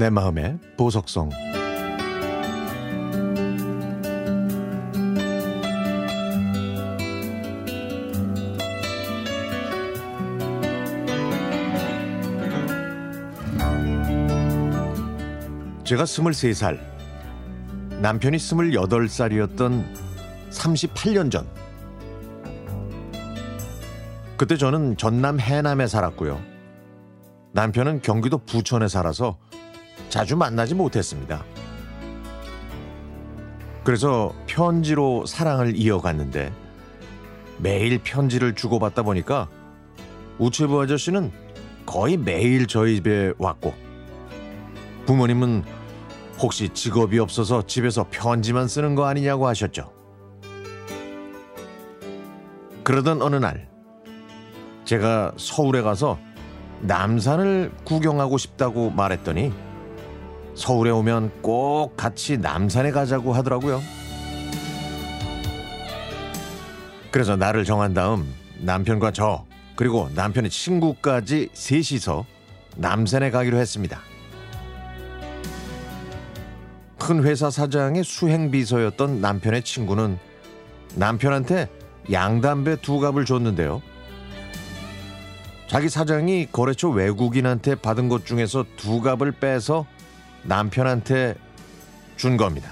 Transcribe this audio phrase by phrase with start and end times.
[0.00, 1.28] 내 마음의 보석성.
[15.84, 16.80] 제가 23살
[18.00, 19.84] 남편이 28살이었던
[20.48, 21.46] 38년 전.
[24.38, 26.40] 그때 저는 전남 해남에 살았고요.
[27.52, 29.36] 남편은 경기도 부천에 살아서
[30.10, 31.44] 자주 만나지 못했습니다.
[33.82, 36.52] 그래서 편지로 사랑을 이어갔는데
[37.58, 39.48] 매일 편지를 주고받다 보니까
[40.38, 41.32] 우체부 아저씨는
[41.86, 43.72] 거의 매일 저희 집에 왔고
[45.06, 45.64] 부모님은
[46.40, 49.92] 혹시 직업이 없어서 집에서 편지만 쓰는 거 아니냐고 하셨죠.
[52.82, 53.68] 그러던 어느 날
[54.84, 56.18] 제가 서울에 가서
[56.80, 59.52] 남산을 구경하고 싶다고 말했더니
[60.54, 63.80] 서울에 오면 꼭 같이 남산에 가자고 하더라고요.
[67.10, 72.24] 그래서 날을 정한 다음 남편과 저 그리고 남편의 친구까지 셋이서
[72.76, 74.00] 남산에 가기로 했습니다.
[76.98, 80.18] 큰 회사 사장의 수행 비서였던 남편의 친구는
[80.94, 81.68] 남편한테
[82.12, 83.82] 양담배 두 갑을 줬는데요.
[85.66, 89.86] 자기 사장이 거래처 외국인한테 받은 것 중에서 두 갑을 빼서
[90.44, 91.34] 남편한테
[92.16, 92.70] 준 겁니다.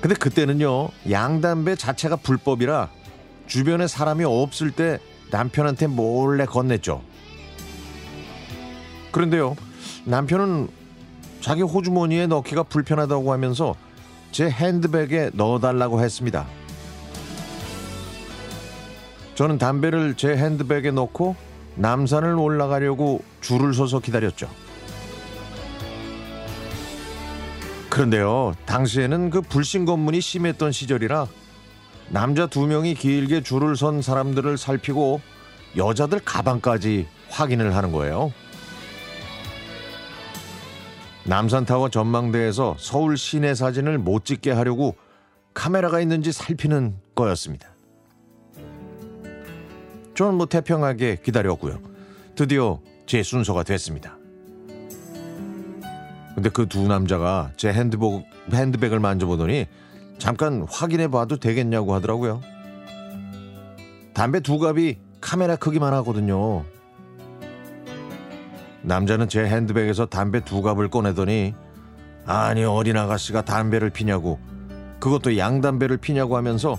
[0.00, 2.90] 근데 그때는요, 양담배 자체가 불법이라
[3.46, 4.98] 주변에 사람이 없을 때
[5.30, 7.00] 남편한테 몰래 건넸죠.
[9.10, 9.56] 그런데요,
[10.04, 10.68] 남편은
[11.40, 13.74] 자기 호주머니에 넣기가 불편하다고 하면서
[14.32, 16.46] 제 핸드백에 넣어달라고 했습니다.
[19.34, 21.36] 저는 담배를 제 핸드백에 넣고
[21.76, 24.48] 남산을 올라가려고 줄을 서서 기다렸죠.
[27.96, 31.28] 그런데요, 당시에는 그 불신 검문이 심했던 시절이라
[32.10, 35.22] 남자 두 명이 길게 줄을 선 사람들을 살피고
[35.78, 38.34] 여자들 가방까지 확인을 하는 거예요.
[41.24, 44.94] 남산타워 전망대에서 서울 시내 사진을 못 찍게 하려고
[45.54, 47.70] 카메라가 있는지 살피는 거였습니다.
[50.14, 51.80] 저는 뭐 태평하게 기다렸고요.
[52.34, 54.18] 드디어 제 순서가 됐습니다.
[56.36, 59.66] 근데 그 두 남자가 제 핸드복, 핸드백을 만져보더니
[60.18, 62.42] 잠깐 확인해 봐도 되겠냐고 하더라고요.
[64.12, 66.64] 담배 두 갑이 카메라 크기만 하거든요.
[68.82, 71.54] 남자는 제 핸드백에서 담배 두 갑을 꺼내더니
[72.26, 74.38] 아니 어린 아가씨가 담배를 피냐고
[75.00, 76.76] 그것도 양담배를 피냐고 하면서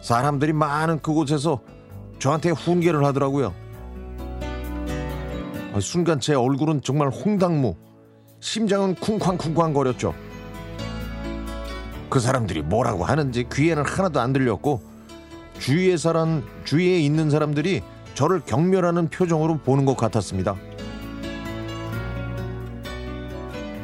[0.00, 1.60] 사람들이 많은 그곳에서
[2.18, 3.54] 저한테 훈계를 하더라고요.
[5.74, 7.76] 아, 순간 제 얼굴은 정말 홍당무
[8.40, 10.14] 심장은 쿵쾅쿵쾅 거렸죠.
[12.08, 14.82] 그 사람들이 뭐라고 하는지 귀에는 하나도 안 들렸고
[15.58, 17.82] 주위에 사람 주위에 있는 사람들이
[18.14, 20.56] 저를 경멸하는 표정으로 보는 것 같았습니다.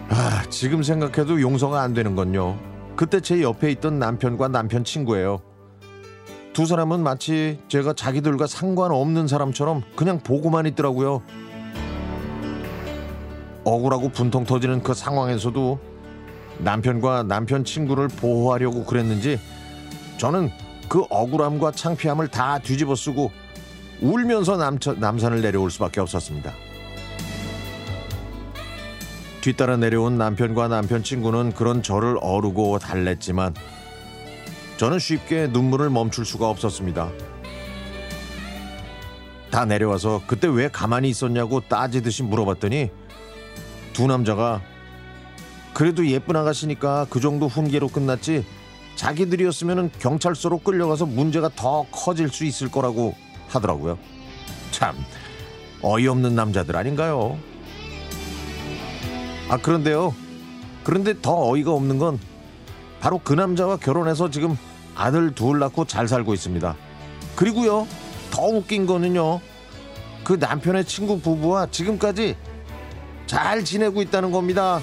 [0.09, 2.59] 아, 지금 생각해도 용서가 안 되는 건요.
[2.97, 5.41] 그때 제 옆에 있던 남편과 남편 친구예요.
[6.55, 11.23] 두 사람은 마치 제가 자기들과 상관없는 사람처럼 그냥 보고만 있더라고요.
[13.67, 15.79] 억울하고 분통 터지는 그 상황에서도
[16.59, 19.41] 남편과 남편 친구를 보호하려고 그랬는지
[20.19, 20.51] 저는
[20.89, 23.33] 그 억울함과 창피함을 다 뒤집어 쓰고
[24.01, 26.53] 울면서 남처, 남산을 내려올 수밖에 없었습니다.
[29.41, 33.55] 뒤따라 내려온 남편과 남편 친구는 그런 저를 어르고 달랬지만
[34.77, 37.11] 저는 쉽게 눈물을 멈출 수가 없었습니다.
[39.51, 42.91] 다 내려와서 그때 왜 가만히 있었냐고 따지듯이 물어봤더니
[43.97, 44.61] 두 남자가
[45.73, 48.45] 그래도 예쁜 아가씨니까 그 정도 훈계로 끝났지
[48.95, 53.15] 자기들이었으면 경찰서로 끌려가서 문제가 더 커질 수 있을 거라고
[53.49, 53.99] 하더라고요.
[54.71, 54.95] 참
[55.81, 57.39] 어이없는 남자들 아닌가요?
[59.49, 60.15] 아 그런데요.
[60.85, 62.19] 그런데 더 어이가 없는 건
[63.01, 64.59] 바로 그 남자와 결혼해서 지금
[64.95, 66.77] 아들 둘 낳고 잘 살고 있습니다.
[67.35, 67.87] 그리고요.
[68.31, 69.41] 더 웃긴 거는요.
[70.23, 72.37] 그 남편의 친구 부부와 지금까지
[73.27, 74.81] 잘 지내고 있다는 겁니다.